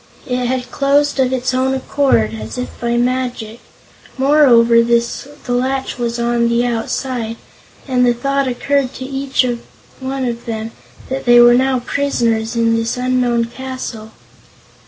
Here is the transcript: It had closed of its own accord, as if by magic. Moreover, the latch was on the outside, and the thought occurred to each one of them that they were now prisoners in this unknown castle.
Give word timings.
It 0.25 0.47
had 0.47 0.71
closed 0.71 1.19
of 1.19 1.31
its 1.31 1.53
own 1.53 1.75
accord, 1.75 2.33
as 2.33 2.57
if 2.57 2.69
by 2.81 2.97
magic. 2.97 3.59
Moreover, 4.17 4.81
the 4.81 4.99
latch 5.53 5.99
was 5.99 6.17
on 6.17 6.49
the 6.49 6.65
outside, 6.65 7.37
and 7.87 8.03
the 8.03 8.11
thought 8.15 8.47
occurred 8.47 8.95
to 8.95 9.05
each 9.05 9.45
one 9.99 10.25
of 10.25 10.45
them 10.47 10.71
that 11.09 11.25
they 11.25 11.39
were 11.39 11.53
now 11.53 11.81
prisoners 11.81 12.55
in 12.55 12.75
this 12.75 12.97
unknown 12.97 13.45
castle. 13.45 14.09